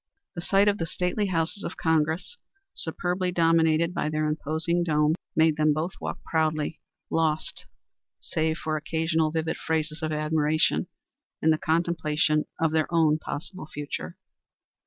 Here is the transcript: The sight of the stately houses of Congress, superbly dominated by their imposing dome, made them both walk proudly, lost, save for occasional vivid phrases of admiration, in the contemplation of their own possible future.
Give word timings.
The 0.33 0.41
sight 0.41 0.67
of 0.67 0.79
the 0.79 0.87
stately 0.87 1.27
houses 1.27 1.63
of 1.63 1.77
Congress, 1.77 2.39
superbly 2.73 3.31
dominated 3.31 3.93
by 3.93 4.09
their 4.09 4.25
imposing 4.25 4.83
dome, 4.83 5.13
made 5.35 5.57
them 5.57 5.73
both 5.73 5.91
walk 6.01 6.23
proudly, 6.23 6.79
lost, 7.11 7.67
save 8.19 8.57
for 8.57 8.77
occasional 8.77 9.29
vivid 9.29 9.57
phrases 9.57 10.01
of 10.01 10.11
admiration, 10.11 10.87
in 11.39 11.51
the 11.51 11.59
contemplation 11.59 12.45
of 12.59 12.71
their 12.71 12.91
own 12.91 13.19
possible 13.19 13.67
future. 13.67 14.17